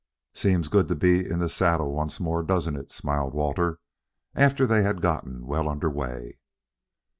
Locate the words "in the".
1.29-1.47